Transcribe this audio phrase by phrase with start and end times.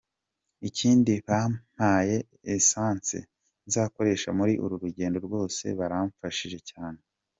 [0.67, 2.15] Ikindi bampaye
[2.55, 3.17] essence
[3.67, 6.99] nzakoresha muri uru rugendo rwose, baramfashije cyane.